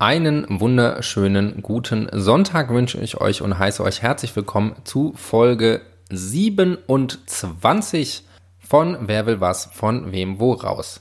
[0.00, 8.22] Einen wunderschönen guten Sonntag wünsche ich euch und heiße euch herzlich willkommen zu Folge 27
[8.60, 11.00] von Wer will was, von wem wo raus.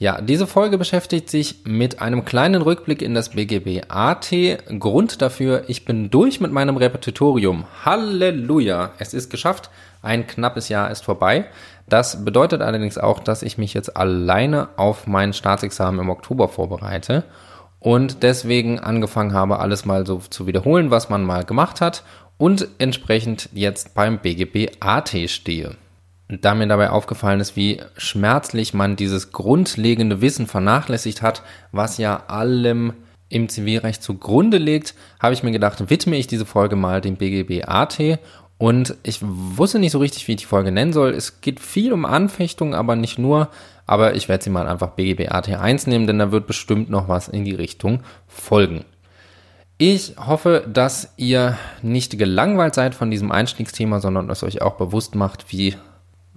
[0.00, 4.32] Ja, diese Folge beschäftigt sich mit einem kleinen Rückblick in das BGB AT.
[4.80, 7.66] Grund dafür, ich bin durch mit meinem Repetitorium.
[7.84, 8.94] Halleluja!
[8.98, 9.70] Es ist geschafft.
[10.02, 11.44] Ein knappes Jahr ist vorbei.
[11.88, 17.22] Das bedeutet allerdings auch, dass ich mich jetzt alleine auf mein Staatsexamen im Oktober vorbereite
[17.84, 22.02] und deswegen angefangen habe, alles mal so zu wiederholen, was man mal gemacht hat
[22.38, 25.76] und entsprechend jetzt beim BGB AT stehe.
[26.28, 32.22] Da mir dabei aufgefallen ist, wie schmerzlich man dieses grundlegende Wissen vernachlässigt hat, was ja
[32.28, 32.94] allem
[33.28, 37.68] im Zivilrecht zugrunde liegt, habe ich mir gedacht, widme ich diese Folge mal dem BGB
[37.68, 38.00] AT
[38.58, 41.10] und ich wusste nicht so richtig, wie ich die Folge nennen soll.
[41.10, 43.50] Es geht viel um Anfechtungen, aber nicht nur
[43.86, 47.28] aber ich werde sie mal einfach BGB AT1 nehmen, denn da wird bestimmt noch was
[47.28, 48.84] in die Richtung folgen.
[49.76, 55.14] Ich hoffe, dass ihr nicht gelangweilt seid von diesem Einstiegsthema, sondern es euch auch bewusst
[55.14, 55.74] macht, wie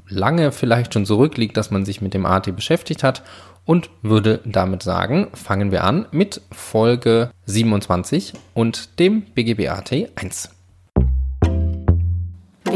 [0.08, 3.23] lange vielleicht schon zurückliegt, dass man sich mit dem AT beschäftigt hat
[3.64, 10.57] und würde damit sagen, fangen wir an mit Folge 27 und dem BGB AT 1.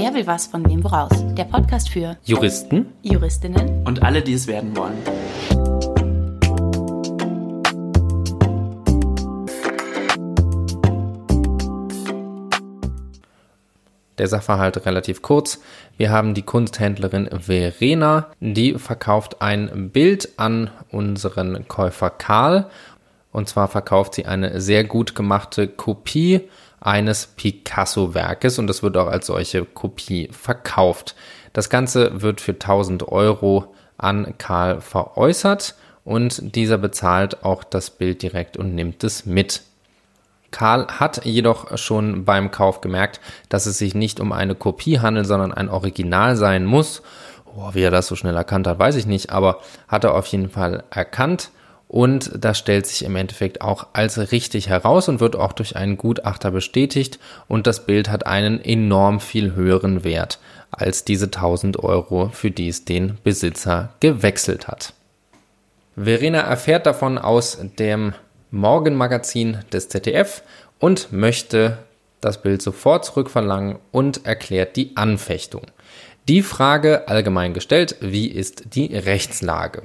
[0.03, 1.11] Wer will was von wem woraus?
[1.35, 4.97] Der Podcast für Juristen, Juristinnen und alle, die es werden wollen.
[14.17, 15.61] Der Sachverhalt relativ kurz.
[15.97, 22.71] Wir haben die Kunsthändlerin Verena, die verkauft ein Bild an unseren Käufer Karl.
[23.31, 26.49] Und zwar verkauft sie eine sehr gut gemachte Kopie
[26.81, 31.15] eines Picasso-Werkes und das wird auch als solche Kopie verkauft.
[31.53, 38.23] Das Ganze wird für 1000 Euro an Karl veräußert und dieser bezahlt auch das Bild
[38.23, 39.61] direkt und nimmt es mit.
[40.49, 45.27] Karl hat jedoch schon beim Kauf gemerkt, dass es sich nicht um eine Kopie handelt,
[45.27, 47.03] sondern ein Original sein muss.
[47.55, 50.25] Oh, wie er das so schnell erkannt hat, weiß ich nicht, aber hat er auf
[50.27, 51.51] jeden Fall erkannt
[51.91, 55.97] und das stellt sich im Endeffekt auch als richtig heraus und wird auch durch einen
[55.97, 57.19] Gutachter bestätigt.
[57.49, 60.39] Und das Bild hat einen enorm viel höheren Wert
[60.71, 64.93] als diese 1000 Euro, für die es den Besitzer gewechselt hat.
[65.97, 68.13] Verena erfährt davon aus dem
[68.51, 70.43] Morgenmagazin des ZDF
[70.79, 71.77] und möchte
[72.21, 75.63] das Bild sofort zurückverlangen und erklärt die Anfechtung.
[76.29, 79.83] Die Frage allgemein gestellt, wie ist die Rechtslage?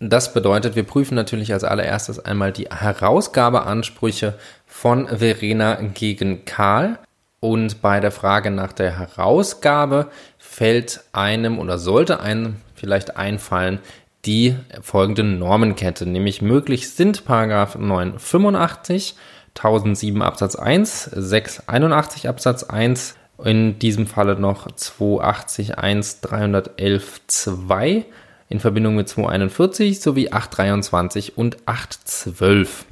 [0.00, 4.34] Das bedeutet, wir prüfen natürlich als allererstes einmal die Herausgabeansprüche
[4.66, 6.98] von Verena gegen Karl.
[7.40, 13.80] Und bei der Frage nach der Herausgabe fällt einem oder sollte einem vielleicht einfallen
[14.24, 19.14] die folgende Normenkette, nämlich möglich sind Paragraph 985,
[19.56, 23.14] 1007 Absatz 1, 681 Absatz 1,
[23.44, 28.04] in diesem Falle noch 280 1, 311 2
[28.48, 32.86] in Verbindung mit 241 sowie 823 und 812.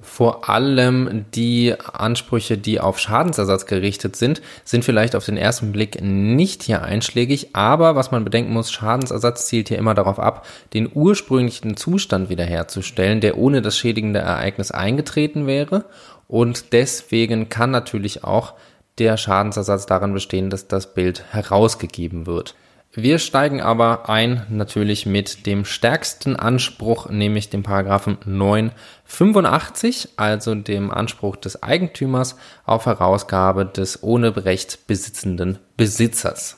[0.00, 6.00] Vor allem die Ansprüche, die auf Schadensersatz gerichtet sind, sind vielleicht auf den ersten Blick
[6.00, 10.88] nicht hier einschlägig, aber was man bedenken muss, Schadensersatz zielt hier immer darauf ab, den
[10.92, 15.84] ursprünglichen Zustand wiederherzustellen, der ohne das schädigende Ereignis eingetreten wäre
[16.28, 18.54] und deswegen kann natürlich auch
[18.98, 22.54] der Schadensersatz darin bestehen, dass das Bild herausgegeben wird.
[23.00, 30.90] Wir steigen aber ein natürlich mit dem stärksten Anspruch, nämlich dem Paragraphen 985, also dem
[30.90, 36.56] Anspruch des Eigentümers auf Herausgabe des ohne Recht besitzenden Besitzers.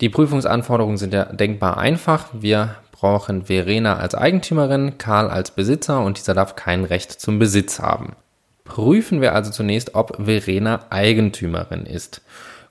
[0.00, 2.28] Die Prüfungsanforderungen sind ja denkbar einfach.
[2.32, 7.80] Wir brauchen Verena als Eigentümerin, Karl als Besitzer und dieser darf kein Recht zum Besitz
[7.80, 8.14] haben.
[8.62, 12.22] Prüfen wir also zunächst, ob Verena Eigentümerin ist.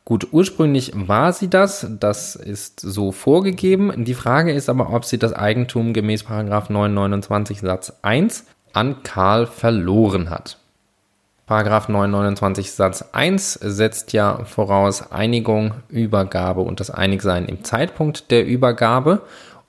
[0.09, 4.05] Gut, ursprünglich war sie das, das ist so vorgegeben.
[4.05, 10.31] Die Frage ist aber, ob sie das Eigentum gemäß 929 Satz 1 an Karl verloren
[10.31, 10.57] hat.
[11.45, 18.47] Paragraph 929 Satz 1 setzt ja voraus Einigung, Übergabe und das Einigsein im Zeitpunkt der
[18.47, 19.21] Übergabe.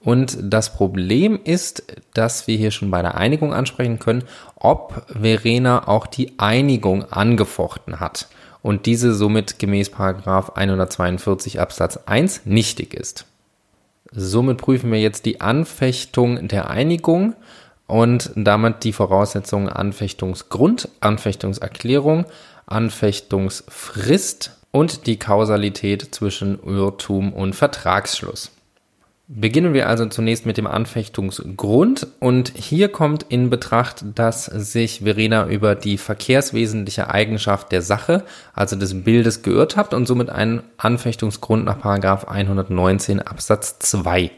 [0.03, 1.83] Und das Problem ist,
[2.15, 4.25] dass wir hier schon bei der Einigung ansprechen können,
[4.57, 8.27] ob Verena auch die Einigung angefochten hat
[8.62, 13.27] und diese somit gemäß 142 Absatz 1 nichtig ist.
[14.12, 17.35] Somit prüfen wir jetzt die Anfechtung der Einigung
[17.87, 22.27] und damit die Voraussetzungen Anfechtungsgrund, Anfechtungserklärung,
[22.67, 28.51] Anfechtungsfrist und die Kausalität zwischen Irrtum und Vertragsschluss.
[29.32, 32.09] Beginnen wir also zunächst mit dem Anfechtungsgrund.
[32.19, 38.25] Und hier kommt in Betracht, dass sich Verena über die verkehrswesentliche Eigenschaft der Sache,
[38.55, 44.32] also des Bildes, geirrt hat und somit einen Anfechtungsgrund nach 119 Absatz 2.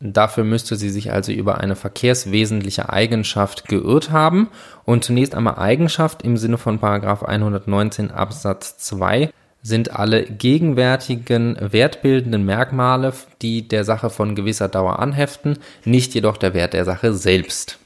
[0.00, 4.48] Dafür müsste sie sich also über eine verkehrswesentliche Eigenschaft geirrt haben.
[4.84, 9.30] Und zunächst einmal Eigenschaft im Sinne von 119 Absatz 2
[9.62, 13.12] sind alle gegenwärtigen wertbildenden Merkmale,
[13.42, 17.78] die der Sache von gewisser Dauer anheften, nicht jedoch der Wert der Sache selbst.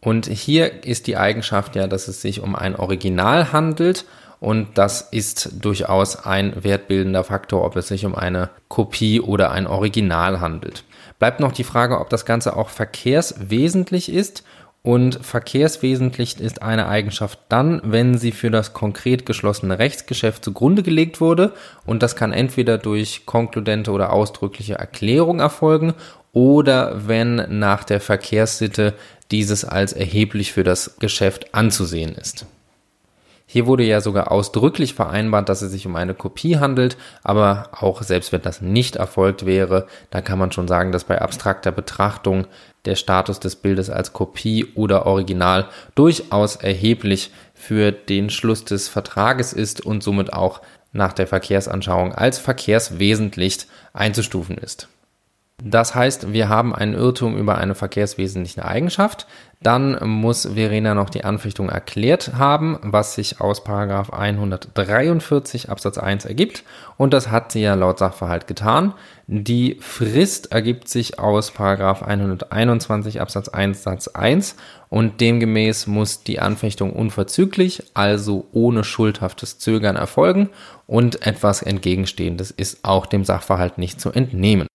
[0.00, 4.04] Und hier ist die Eigenschaft ja, dass es sich um ein Original handelt
[4.40, 9.66] und das ist durchaus ein wertbildender Faktor, ob es sich um eine Kopie oder ein
[9.66, 10.84] Original handelt.
[11.18, 14.44] Bleibt noch die Frage, ob das Ganze auch verkehrswesentlich ist
[14.82, 21.20] und verkehrswesentlich ist eine Eigenschaft dann, wenn sie für das konkret geschlossene Rechtsgeschäft zugrunde gelegt
[21.20, 21.52] wurde.
[21.84, 25.94] Und das kann entweder durch konkludente oder ausdrückliche Erklärung erfolgen
[26.32, 28.94] oder wenn nach der Verkehrssitte
[29.30, 32.46] dieses als erheblich für das Geschäft anzusehen ist.
[33.50, 38.02] Hier wurde ja sogar ausdrücklich vereinbart, dass es sich um eine Kopie handelt, aber auch
[38.02, 42.46] selbst wenn das nicht erfolgt wäre, dann kann man schon sagen, dass bei abstrakter Betrachtung
[42.84, 49.54] der Status des Bildes als Kopie oder Original durchaus erheblich für den Schluss des Vertrages
[49.54, 50.60] ist und somit auch
[50.92, 53.60] nach der Verkehrsanschauung als verkehrswesentlich
[53.94, 54.88] einzustufen ist.
[55.62, 59.26] Das heißt, wir haben einen Irrtum über eine verkehrswesentliche Eigenschaft.
[59.60, 66.26] Dann muss Verena noch die Anfechtung erklärt haben, was sich aus Paragraph 143 Absatz 1
[66.26, 66.62] ergibt.
[66.96, 68.94] Und das hat sie ja laut Sachverhalt getan.
[69.26, 74.54] Die Frist ergibt sich aus Paragraph 121 Absatz 1 Satz 1
[74.90, 80.50] und demgemäß muss die Anfechtung unverzüglich, also ohne schuldhaftes Zögern erfolgen
[80.86, 84.68] und etwas Entgegenstehendes ist auch dem Sachverhalt nicht zu entnehmen.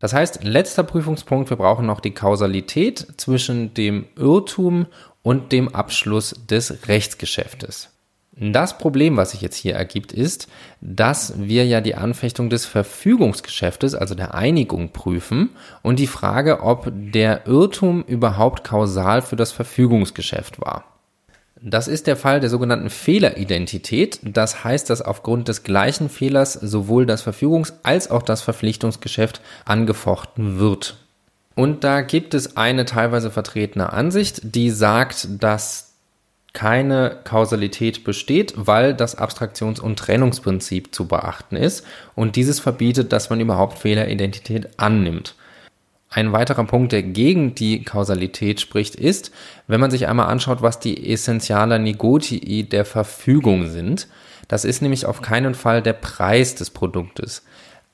[0.00, 4.86] Das heißt, letzter Prüfungspunkt, wir brauchen noch die Kausalität zwischen dem Irrtum
[5.22, 7.90] und dem Abschluss des Rechtsgeschäftes.
[8.40, 10.46] Das Problem, was sich jetzt hier ergibt, ist,
[10.80, 15.50] dass wir ja die Anfechtung des Verfügungsgeschäftes, also der Einigung, prüfen
[15.82, 20.84] und die Frage, ob der Irrtum überhaupt kausal für das Verfügungsgeschäft war.
[21.60, 24.20] Das ist der Fall der sogenannten Fehleridentität.
[24.22, 30.58] Das heißt, dass aufgrund des gleichen Fehlers sowohl das Verfügungs- als auch das Verpflichtungsgeschäft angefochten
[30.58, 30.96] wird.
[31.54, 35.88] Und da gibt es eine teilweise vertretene Ansicht, die sagt, dass
[36.52, 41.84] keine Kausalität besteht, weil das Abstraktions- und Trennungsprinzip zu beachten ist
[42.14, 45.34] und dieses verbietet, dass man überhaupt Fehleridentität annimmt.
[46.10, 49.30] Ein weiterer Punkt, der gegen die Kausalität spricht, ist,
[49.66, 54.08] wenn man sich einmal anschaut, was die Essentialer Negotii der Verfügung sind.
[54.48, 57.44] Das ist nämlich auf keinen Fall der Preis des Produktes.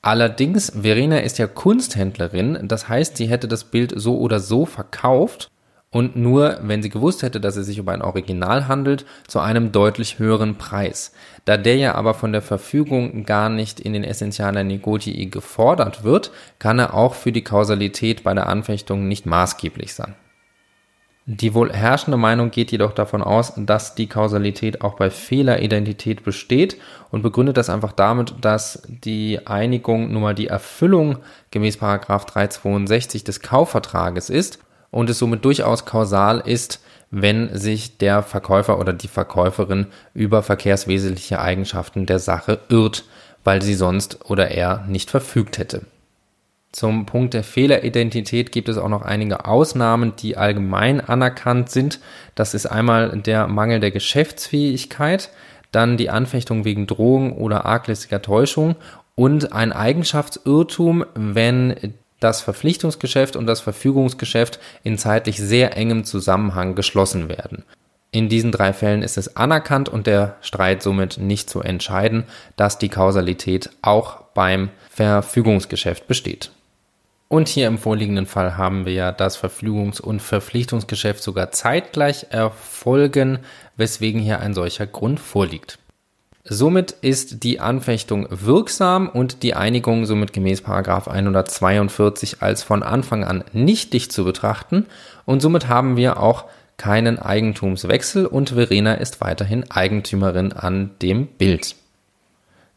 [0.01, 5.49] Allerdings, Verena ist ja Kunsthändlerin, das heißt, sie hätte das Bild so oder so verkauft
[5.95, 9.71] und nur, wenn sie gewusst hätte, dass es sich um ein Original handelt, zu einem
[9.71, 11.13] deutlich höheren Preis.
[11.45, 16.31] Da der ja aber von der Verfügung gar nicht in den Essentialen Negotii gefordert wird,
[16.59, 20.15] kann er auch für die Kausalität bei der Anfechtung nicht maßgeblich sein.
[21.27, 26.75] Die wohl herrschende Meinung geht jedoch davon aus, dass die Kausalität auch bei Fehleridentität besteht
[27.09, 31.19] und begründet das einfach damit, dass die Einigung nun mal die Erfüllung
[31.51, 34.59] gemäß 362 des Kaufvertrages ist
[34.95, 36.79] und es somit durchaus kausal ist,
[37.11, 43.03] wenn sich der Verkäufer oder die Verkäuferin über verkehrswesentliche Eigenschaften der Sache irrt,
[43.43, 45.81] weil sie sonst oder er nicht verfügt hätte.
[46.71, 51.99] Zum Punkt der Fehleridentität gibt es auch noch einige Ausnahmen, die allgemein anerkannt sind.
[52.33, 55.29] Das ist einmal der Mangel der Geschäftsfähigkeit,
[55.73, 58.77] dann die Anfechtung wegen Drohung oder arglistiger Täuschung
[59.15, 61.93] und ein Eigenschaftsirrtum, wenn
[62.25, 67.63] das Verpflichtungsgeschäft und das Verfügungsgeschäft in zeitlich sehr engem Zusammenhang geschlossen werden.
[68.09, 72.23] In diesen drei Fällen ist es anerkannt und der Streit somit nicht zu entscheiden,
[72.55, 76.49] dass die Kausalität auch beim Verfügungsgeschäft besteht.
[77.27, 83.39] Und hier im vorliegenden Fall haben wir ja das Verfügungs- und Verpflichtungsgeschäft sogar zeitgleich erfolgen,
[83.77, 85.77] weswegen hier ein solcher Grund vorliegt.
[86.47, 93.43] Somit ist die Anfechtung wirksam und die Einigung somit gemäß 142 als von Anfang an
[93.51, 94.85] nichtig zu betrachten
[95.25, 96.45] und somit haben wir auch
[96.77, 101.75] keinen Eigentumswechsel und Verena ist weiterhin Eigentümerin an dem Bild.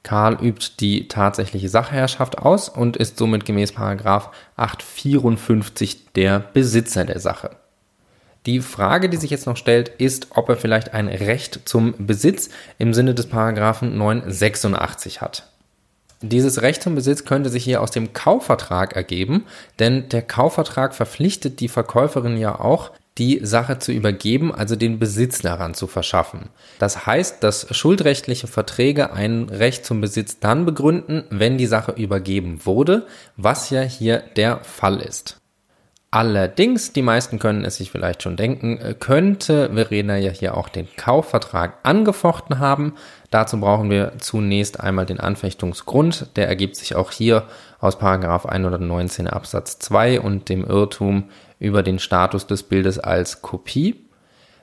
[0.02, 7.50] Karl übt die tatsächliche Sachherrschaft aus und ist somit gemäß 854 der Besitzer der Sache.
[8.48, 12.48] Die Frage, die sich jetzt noch stellt, ist, ob er vielleicht ein Recht zum Besitz
[12.78, 15.50] im Sinne des Paragraphen 986 hat.
[16.22, 19.44] Dieses Recht zum Besitz könnte sich hier aus dem Kaufvertrag ergeben,
[19.78, 25.42] denn der Kaufvertrag verpflichtet die Verkäuferin ja auch, die Sache zu übergeben, also den Besitz
[25.42, 26.48] daran zu verschaffen.
[26.78, 32.64] Das heißt, dass schuldrechtliche Verträge ein Recht zum Besitz dann begründen, wenn die Sache übergeben
[32.64, 35.36] wurde, was ja hier der Fall ist.
[36.10, 40.88] Allerdings, die meisten können es sich vielleicht schon denken, könnte Verena ja hier auch den
[40.96, 42.94] Kaufvertrag angefochten haben.
[43.30, 46.34] Dazu brauchen wir zunächst einmal den Anfechtungsgrund.
[46.36, 47.44] Der ergibt sich auch hier
[47.78, 51.24] aus 119 Absatz 2 und dem Irrtum
[51.58, 54.06] über den Status des Bildes als Kopie.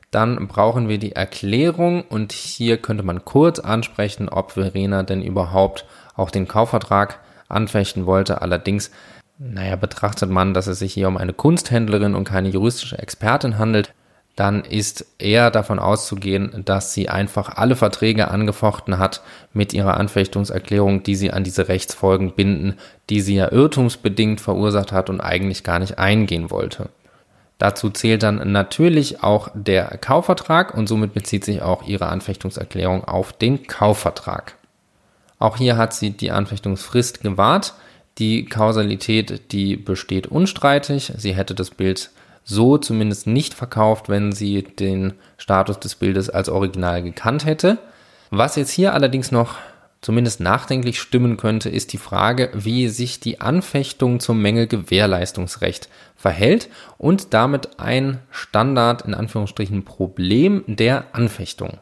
[0.10, 5.86] Dann brauchen wir die Erklärung und hier könnte man kurz ansprechen, ob Verena denn überhaupt
[6.16, 8.42] auch den Kaufvertrag anfechten wollte.
[8.42, 8.90] Allerdings
[9.38, 13.94] naja, betrachtet man, dass es sich hier um eine Kunsthändlerin und keine juristische Expertin handelt,
[14.36, 19.22] dann ist eher davon auszugehen, dass sie einfach alle Verträge angefochten hat
[19.54, 22.76] mit ihrer Anfechtungserklärung, die sie an diese Rechtsfolgen binden,
[23.10, 26.90] die sie ja irrtumsbedingt verursacht hat und eigentlich gar nicht eingehen wollte.
[27.58, 33.32] Dazu zählt dann natürlich auch der Kaufvertrag und somit bezieht sich auch ihre Anfechtungserklärung auf
[33.32, 34.56] den Kaufvertrag.
[35.40, 37.74] Auch hier hat sie die Anfechtungsfrist gewahrt.
[38.18, 41.12] Die Kausalität, die besteht unstreitig.
[41.18, 42.12] Sie hätte das Bild
[42.46, 47.78] so zumindest nicht verkauft, wenn sie den Status des Bildes als Original gekannt hätte.
[48.30, 49.58] Was jetzt hier allerdings noch
[50.02, 57.34] zumindest nachdenklich stimmen könnte, ist die Frage, wie sich die Anfechtung zum Mängelgewährleistungsrecht verhält und
[57.34, 61.80] damit ein Standard in Anführungsstrichen Problem der Anfechtung.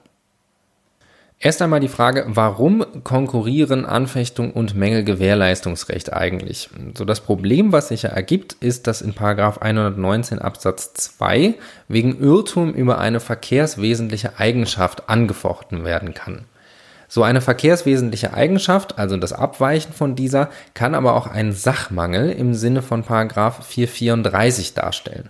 [1.46, 6.70] Erst einmal die Frage, warum konkurrieren Anfechtung und Mängelgewährleistungsrecht eigentlich?
[6.98, 11.56] So das Problem, was sich ja ergibt, ist, dass in Paragraph 119 Absatz 2
[11.90, 16.46] wegen Irrtum über eine verkehrswesentliche Eigenschaft angefochten werden kann.
[17.10, 22.54] So eine verkehrswesentliche Eigenschaft, also das Abweichen von dieser, kann aber auch einen Sachmangel im
[22.54, 25.30] Sinne von Paragraph 434 darstellen.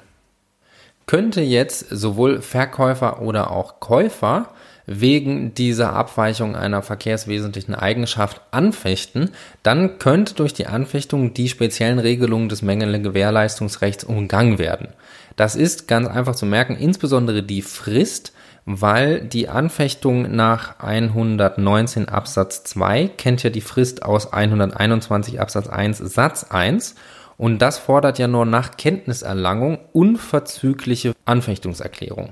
[1.08, 4.50] Könnte jetzt sowohl Verkäufer oder auch Käufer
[4.86, 9.30] wegen dieser Abweichung einer verkehrswesentlichen Eigenschaft anfechten,
[9.64, 14.90] dann könnte durch die Anfechtung die speziellen Regelungen des Mängelgewährleistungsrechts umgangen werden.
[15.36, 18.34] Das ist ganz einfach zu merken, insbesondere die Frist,
[18.66, 25.98] weil die Anfechtung nach 119 Absatz 2 kennt ja die Frist aus 121 Absatz 1
[25.98, 26.96] Satz 1
[27.38, 32.32] und das fordert ja nur nach Kenntniserlangung unverzügliche Anfechtungserklärung.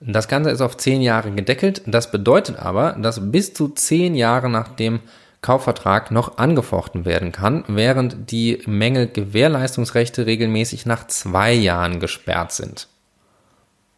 [0.00, 1.82] Das Ganze ist auf zehn Jahre gedeckelt.
[1.86, 5.00] Das bedeutet aber, dass bis zu zehn Jahre nach dem
[5.40, 12.88] Kaufvertrag noch angefochten werden kann, während die Mängel-Gewährleistungsrechte regelmäßig nach zwei Jahren gesperrt sind.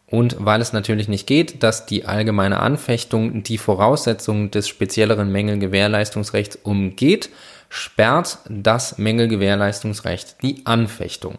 [0.06, 6.56] Und weil es natürlich nicht geht, dass die allgemeine Anfechtung die Voraussetzungen des spezielleren Mängel-Gewährleistungsrechts
[6.56, 7.30] umgeht,
[7.68, 11.36] sperrt das Mängel-Gewährleistungsrecht die Anfechtung.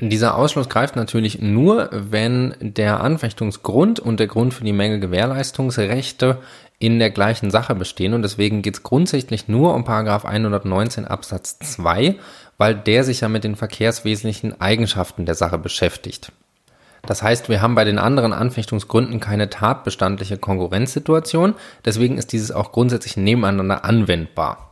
[0.00, 6.38] Dieser Ausschluss greift natürlich nur, wenn der Anfechtungsgrund und der Grund für die Menge Gewährleistungsrechte
[6.78, 11.58] in der gleichen Sache bestehen und deswegen geht es grundsätzlich nur um Paragraph 119 Absatz
[11.58, 12.14] 2,
[12.58, 16.30] weil der sich ja mit den verkehrswesentlichen Eigenschaften der Sache beschäftigt.
[17.04, 22.70] Das heißt, wir haben bei den anderen Anfechtungsgründen keine tatbestandliche Konkurrenzsituation, deswegen ist dieses auch
[22.70, 24.67] grundsätzlich nebeneinander anwendbar.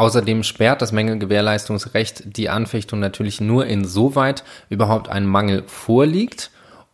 [0.00, 6.50] Außerdem sperrt das Mängelgewährleistungsrecht die Anfechtung natürlich nur insoweit überhaupt ein Mangel vorliegt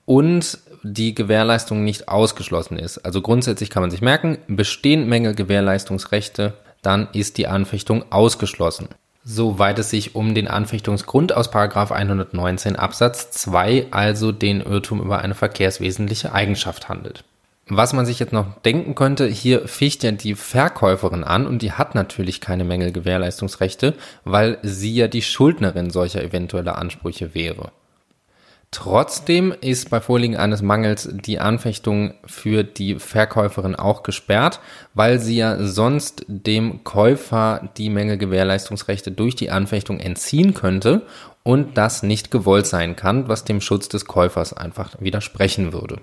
[0.06, 2.98] und die Gewährleistung nicht ausgeschlossen ist.
[2.98, 8.88] Also grundsätzlich kann man sich merken, bestehen Mängelgewährleistungsrechte, dann ist die Anfechtung ausgeschlossen.
[9.22, 15.36] Soweit es sich um den Anfechtungsgrund aus 119 Absatz 2, also den Irrtum über eine
[15.36, 17.22] verkehrswesentliche Eigenschaft handelt.
[17.68, 21.73] Was man sich jetzt noch denken könnte, hier ficht ja die Verkäuferin an und die
[21.73, 23.94] hat natürlich keine Mängelgewährleistungsrechte,
[24.25, 27.73] weil sie ja die Schuldnerin solcher eventueller Ansprüche wäre.
[28.70, 34.61] Trotzdem ist bei Vorliegen eines Mangels die Anfechtung für die Verkäuferin auch gesperrt,
[34.94, 41.02] weil sie ja sonst dem Käufer die Mängelgewährleistungsrechte durch die Anfechtung entziehen könnte
[41.42, 46.00] und das nicht gewollt sein kann, was dem Schutz des Käufers einfach widersprechen würde.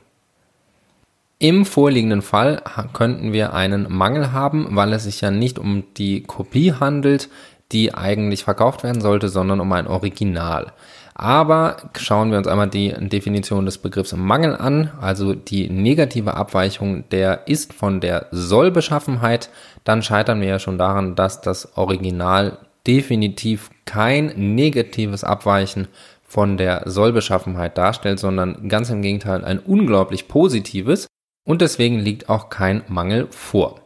[1.44, 2.62] Im vorliegenden Fall
[2.94, 7.28] könnten wir einen Mangel haben, weil es sich ja nicht um die Kopie handelt,
[7.74, 10.72] die eigentlich verkauft werden sollte, sondern um ein Original.
[11.16, 17.04] Aber schauen wir uns einmal die Definition des Begriffs Mangel an, also die negative Abweichung
[17.10, 19.50] der ist von der Sollbeschaffenheit,
[19.84, 22.58] dann scheitern wir ja schon daran, dass das Original
[22.88, 25.90] definitiv kein negatives Abweichen
[26.24, 31.10] von der Sollbeschaffenheit darstellt, sondern ganz im Gegenteil ein unglaublich positives
[31.44, 33.82] und deswegen liegt auch kein Mangel vor.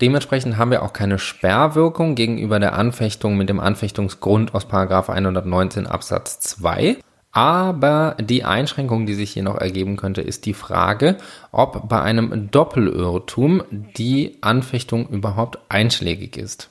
[0.00, 6.40] Dementsprechend haben wir auch keine Sperrwirkung gegenüber der Anfechtung mit dem Anfechtungsgrund aus 119 Absatz
[6.40, 6.96] 2.
[7.32, 11.18] Aber die Einschränkung, die sich hier noch ergeben könnte, ist die Frage,
[11.52, 13.62] ob bei einem Doppelirrtum
[13.96, 16.70] die Anfechtung überhaupt einschlägig ist.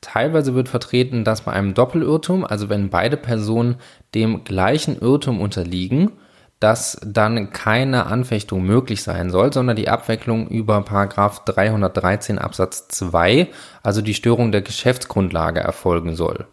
[0.00, 3.76] Teilweise wird vertreten, dass bei einem Doppelirrtum, also wenn beide Personen
[4.14, 6.12] dem gleichen Irrtum unterliegen,
[6.60, 13.48] dass dann keine Anfechtung möglich sein soll, sondern die Abwicklung über Paragraph 313 Absatz 2,
[13.82, 16.46] also die Störung der Geschäftsgrundlage erfolgen soll.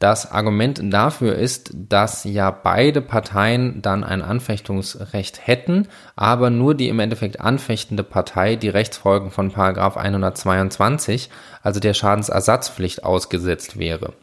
[0.00, 6.88] Das Argument dafür ist, dass ja beide Parteien dann ein Anfechtungsrecht hätten, aber nur die
[6.88, 11.28] im Endeffekt anfechtende Partei die Rechtsfolgen von Paragraph 122,
[11.62, 14.14] also der Schadensersatzpflicht ausgesetzt wäre.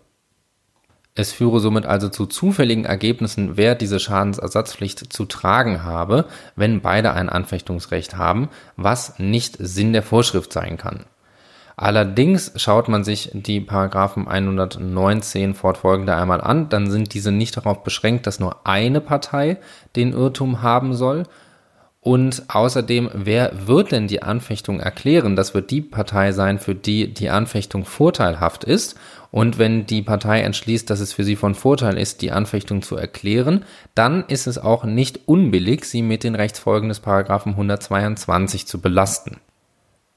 [1.20, 7.14] Es führe somit also zu zufälligen Ergebnissen, wer diese Schadensersatzpflicht zu tragen habe, wenn beide
[7.14, 11.06] ein Anfechtungsrecht haben, was nicht Sinn der Vorschrift sein kann.
[11.76, 17.84] Allerdings schaut man sich die Paragraphen 119 fortfolgende einmal an, dann sind diese nicht darauf
[17.84, 19.58] beschränkt, dass nur eine Partei
[19.96, 21.24] den Irrtum haben soll,
[22.08, 25.36] und außerdem, wer wird denn die Anfechtung erklären?
[25.36, 28.98] Das wird die Partei sein, für die die Anfechtung vorteilhaft ist.
[29.38, 32.96] Und wenn die Partei entschließt, dass es für sie von Vorteil ist, die Anfechtung zu
[32.96, 38.82] erklären, dann ist es auch nicht unbillig, sie mit den Rechtsfolgen des Paragraphen 122 zu
[38.82, 39.38] belasten.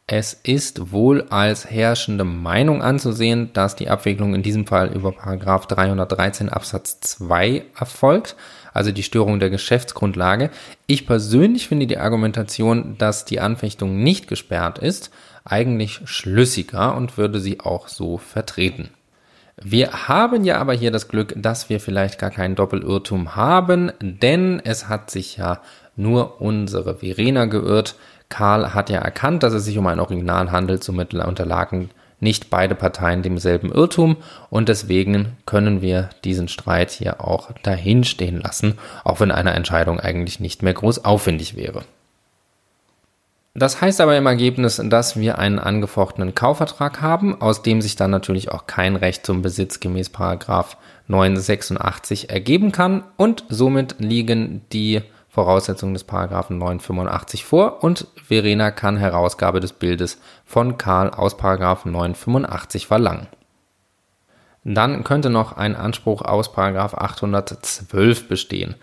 [0.07, 5.67] Es ist wohl als herrschende Meinung anzusehen, dass die Abwicklung in diesem Fall über Paragraph
[5.67, 8.37] 313 Absatz 2 erfolgt,
[8.73, 10.49] also die Störung der Geschäftsgrundlage.
[10.87, 15.11] Ich persönlich finde die Argumentation, dass die Anfechtung nicht gesperrt ist,
[15.45, 18.89] eigentlich schlüssiger und würde sie auch so vertreten.
[19.63, 24.61] Wir haben ja aber hier das Glück, dass wir vielleicht gar keinen Doppelirrtum haben, denn
[24.65, 25.61] es hat sich ja
[25.97, 27.97] nur unsere Verena geirrt.
[28.31, 31.91] Karl hat ja erkannt, dass es sich um ein Original handelt, somit unterlagen
[32.21, 34.19] nicht beide Parteien demselben Irrtum
[34.51, 39.99] und deswegen können wir diesen Streit hier auch dahin stehen lassen, auch wenn eine Entscheidung
[39.99, 41.83] eigentlich nicht mehr groß aufwendig wäre.
[43.55, 48.13] Das heißt aber im Ergebnis, dass wir einen angefochtenen Kaufvertrag haben, aus dem sich dann
[48.13, 50.77] natürlich auch kein Recht zum Besitz gemäß Paragraph
[51.09, 58.97] 986 ergeben kann und somit liegen die Voraussetzungen des Paragraphen 985 vor und Verena kann
[58.97, 63.27] Herausgabe des Bildes von Karl aus Paragraph 985 verlangen.
[64.63, 68.75] Dann könnte noch ein Anspruch aus Paragraph 812 bestehen.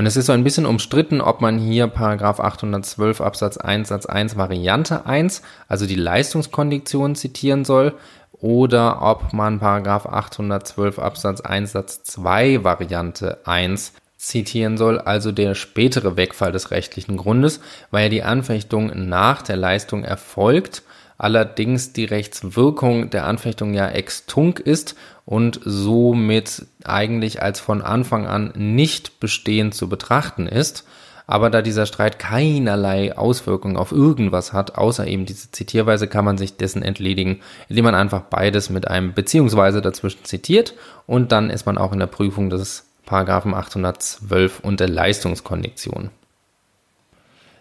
[0.00, 4.06] Und es ist so ein bisschen umstritten, ob man hier Paragraph 812 Absatz 1 Satz
[4.06, 7.92] 1 Variante 1, also die Leistungskondition zitieren soll,
[8.32, 15.54] oder ob man Paragraph 812 Absatz 1 Satz 2 Variante 1 zitieren soll, also der
[15.54, 17.60] spätere Wegfall des rechtlichen Grundes,
[17.90, 20.82] weil die Anfechtung nach der Leistung erfolgt,
[21.18, 24.96] allerdings die Rechtswirkung der Anfechtung ja extunk ist
[25.30, 30.84] und somit eigentlich als von Anfang an nicht bestehend zu betrachten ist.
[31.28, 36.36] Aber da dieser Streit keinerlei Auswirkungen auf irgendwas hat, außer eben diese Zitierweise, kann man
[36.36, 40.74] sich dessen entledigen, indem man einfach beides mit einem beziehungsweise dazwischen zitiert
[41.06, 46.10] und dann ist man auch in der Prüfung des Paragraphen 812 und der Leistungskondition.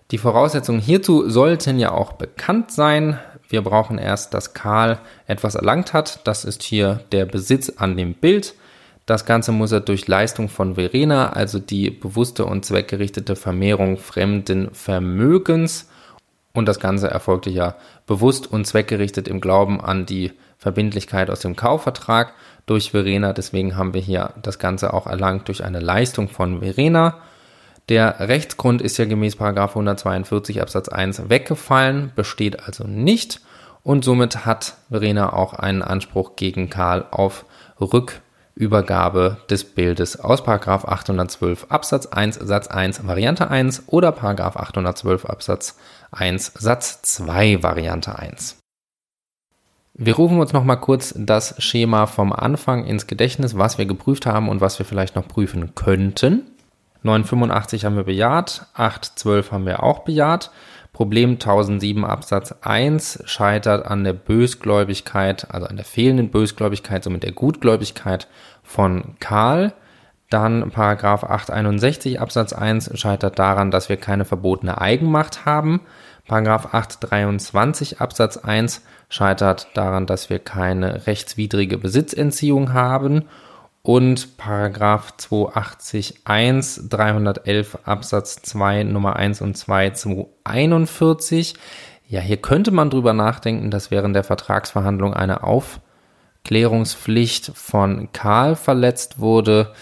[0.10, 3.20] Die Voraussetzungen hierzu sollten ja auch bekannt sein.
[3.50, 6.26] Wir brauchen erst, dass Karl etwas erlangt hat.
[6.26, 8.54] Das ist hier der Besitz an dem Bild.
[9.08, 14.70] Das Ganze muss er durch Leistung von Verena, also die bewusste und zweckgerichtete Vermehrung fremden
[14.72, 15.90] Vermögens.
[16.54, 21.56] Und das Ganze erfolgte ja bewusst und zweckgerichtet im Glauben an die Verbindlichkeit aus dem
[21.56, 22.34] Kaufvertrag
[22.68, 23.34] durch Verena.
[23.34, 27.18] Deswegen haben wir hier das Ganze auch erlangt durch eine Leistung von Verena.
[27.90, 33.42] Der Rechtsgrund ist ja gemäß 142 Absatz 1 weggefallen, besteht also nicht
[33.82, 37.46] und somit hat Verena auch einen Anspruch gegen Karl auf
[37.82, 45.76] Rückübergabe des Bildes aus 812 Absatz 1 Satz 1 Variante 1 oder 812 Absatz
[46.12, 48.58] 1 Satz 2 Variante 1.
[49.96, 54.28] Wir rufen uns noch mal kurz das Schema vom Anfang ins Gedächtnis, was wir geprüft
[54.28, 56.44] haben und was wir vielleicht noch prüfen könnten.
[57.04, 60.52] 985 haben wir bejaht, 812 haben wir auch bejaht.
[60.92, 67.32] Problem 1007 Absatz 1 scheitert an der Bösgläubigkeit, also an der fehlenden Bösgläubigkeit, somit der
[67.32, 68.28] Gutgläubigkeit
[68.64, 69.74] von Karl.
[70.30, 75.82] Dann Paragraph 861 Absatz 1 scheitert daran, dass wir keine verbotene Eigenmacht haben.
[76.28, 83.26] Paragraph 823 Absatz 1 scheitert daran, dass wir keine rechtswidrige Besitzentziehung haben
[83.82, 91.56] und Paragraph 280 1 311 Absatz 2 Nummer 1 und 2 241.
[92.08, 99.20] Ja, hier könnte man drüber nachdenken, dass während der Vertragsverhandlung eine Aufklärungspflicht von Karl verletzt
[99.20, 99.74] wurde.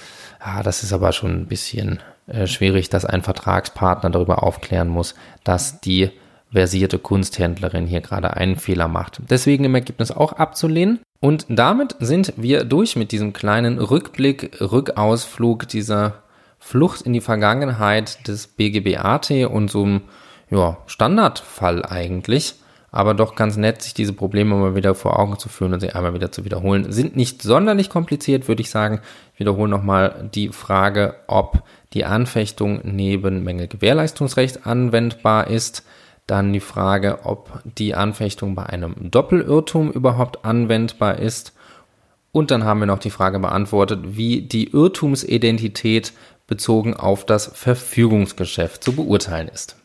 [0.46, 5.16] Ja, das ist aber schon ein bisschen äh, schwierig, dass ein Vertragspartner darüber aufklären muss,
[5.44, 6.12] dass die
[6.52, 9.22] versierte Kunsthändlerin hier gerade einen Fehler macht.
[9.30, 11.00] Deswegen im Ergebnis auch abzulehnen.
[11.20, 16.22] Und damit sind wir durch mit diesem kleinen Rückblick, Rückausflug dieser
[16.60, 20.02] Flucht in die Vergangenheit des BGBAT und so einem
[20.50, 22.56] ja, Standardfall eigentlich.
[22.90, 25.92] Aber doch ganz nett, sich diese Probleme mal wieder vor Augen zu führen und sie
[25.92, 26.92] einmal wieder zu wiederholen.
[26.92, 29.02] Sind nicht sonderlich kompliziert, würde ich sagen.
[29.34, 35.84] Ich wiederhole nochmal die Frage, ob die Anfechtung neben Mängelgewährleistungsrecht anwendbar ist.
[36.28, 41.54] Dann die Frage, ob die Anfechtung bei einem Doppelirrtum überhaupt anwendbar ist.
[42.32, 46.14] Und dann haben wir noch die Frage beantwortet, wie die Irrtumsidentität
[46.46, 49.78] bezogen auf das Verfügungsgeschäft zu beurteilen ist.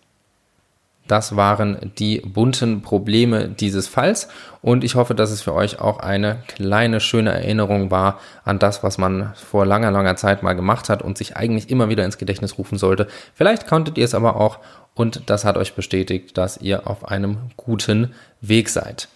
[1.09, 4.29] Das waren die bunten Probleme dieses Falls
[4.63, 8.83] und ich hoffe, dass es für euch auch eine kleine schöne Erinnerung war an das,
[8.85, 12.19] was man vor langer, langer Zeit mal gemacht hat und sich eigentlich immer wieder ins
[12.19, 13.09] Gedächtnis rufen sollte.
[13.35, 14.61] Vielleicht konntet ihr es aber auch
[14.95, 19.09] und das hat euch bestätigt, dass ihr auf einem guten Weg seid.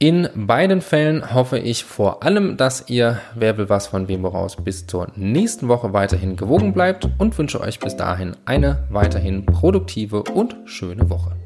[0.00, 4.54] In beiden Fällen hoffe ich vor allem, dass ihr Wer will was von wem woraus
[4.54, 10.22] bis zur nächsten Woche weiterhin gewogen bleibt und wünsche euch bis dahin eine weiterhin produktive
[10.22, 11.37] und schöne Woche.